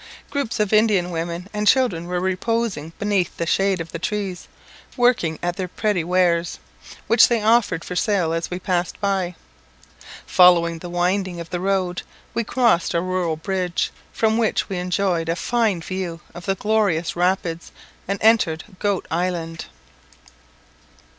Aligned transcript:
Groups 0.31 0.59
of 0.59 0.73
Indian 0.73 1.11
women 1.11 1.47
and 1.53 1.67
children 1.67 2.07
were 2.07 2.19
reposing 2.19 2.91
beneath 2.97 3.37
the 3.37 3.45
shade 3.45 3.79
of 3.79 3.91
the 3.91 3.99
trees, 3.99 4.47
working 4.97 5.37
at 5.43 5.57
their 5.57 5.67
pretty 5.67 6.03
wares, 6.03 6.57
which 7.05 7.27
they 7.27 7.43
offered 7.43 7.85
for 7.85 7.95
sale 7.95 8.33
as 8.33 8.49
we 8.49 8.57
passed 8.57 8.99
by. 8.99 9.35
Following 10.25 10.79
the 10.79 10.89
winding 10.89 11.39
of 11.39 11.51
the 11.51 11.59
road, 11.59 12.01
we 12.33 12.43
crossed 12.43 12.95
a 12.95 12.99
rural 12.99 13.35
bridge, 13.35 13.91
from 14.11 14.39
which 14.39 14.67
we 14.69 14.77
enjoyed 14.77 15.29
a 15.29 15.35
fine 15.35 15.81
view 15.83 16.19
of 16.33 16.47
the 16.47 16.55
glorious 16.55 17.15
Rapids, 17.15 17.71
and 18.07 18.17
entered 18.23 18.63
Goat 18.79 19.05
Island. 19.11 19.65